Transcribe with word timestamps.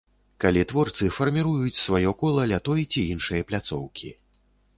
Калі 0.43 0.61
творцы 0.71 1.09
фарміруюць 1.17 1.81
сваё 1.81 2.15
кола 2.23 2.47
ля 2.53 2.59
той 2.69 2.81
ці 2.91 3.01
іншай 3.13 3.45
пляцоўкі. 3.53 4.09